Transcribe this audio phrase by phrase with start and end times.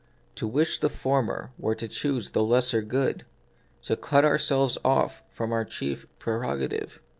[0.37, 3.23] To wish the former were to choose the lesser good,
[3.83, 6.99] to cut ourselves off from our chief preroga tive.